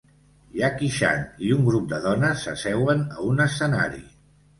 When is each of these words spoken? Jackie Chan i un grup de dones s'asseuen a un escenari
Jackie 0.59 0.87
Chan 0.93 1.19
i 1.49 1.51
un 1.55 1.61
grup 1.67 1.85
de 1.91 1.99
dones 2.05 2.47
s'asseuen 2.47 3.05
a 3.19 3.27
un 3.27 3.45
escenari 3.47 4.03